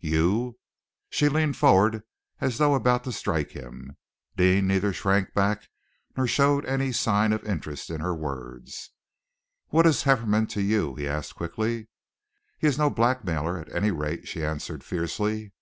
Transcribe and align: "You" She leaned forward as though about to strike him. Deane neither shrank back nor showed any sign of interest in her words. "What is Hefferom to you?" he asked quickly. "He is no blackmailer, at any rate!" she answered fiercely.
"You" 0.00 0.58
She 1.08 1.28
leaned 1.28 1.56
forward 1.56 2.02
as 2.40 2.58
though 2.58 2.74
about 2.74 3.04
to 3.04 3.12
strike 3.12 3.52
him. 3.52 3.96
Deane 4.34 4.66
neither 4.66 4.92
shrank 4.92 5.32
back 5.34 5.68
nor 6.16 6.26
showed 6.26 6.64
any 6.66 6.90
sign 6.90 7.32
of 7.32 7.44
interest 7.44 7.90
in 7.90 8.00
her 8.00 8.12
words. 8.12 8.90
"What 9.68 9.86
is 9.86 10.02
Hefferom 10.02 10.48
to 10.48 10.60
you?" 10.60 10.96
he 10.96 11.06
asked 11.06 11.36
quickly. 11.36 11.86
"He 12.58 12.66
is 12.66 12.76
no 12.76 12.90
blackmailer, 12.90 13.56
at 13.56 13.72
any 13.72 13.92
rate!" 13.92 14.26
she 14.26 14.44
answered 14.44 14.82
fiercely. 14.82 15.52